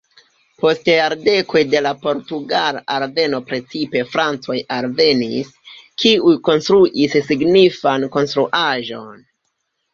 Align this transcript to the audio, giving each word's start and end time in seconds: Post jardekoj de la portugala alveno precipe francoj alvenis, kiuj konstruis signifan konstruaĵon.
Post 0.61 0.87
jardekoj 0.91 1.61
de 1.73 1.81
la 1.87 1.91
portugala 2.05 2.81
alveno 2.95 3.41
precipe 3.51 4.03
francoj 4.15 4.57
alvenis, 4.79 5.53
kiuj 6.05 6.35
konstruis 6.51 7.17
signifan 7.31 8.11
konstruaĵon. 8.19 9.27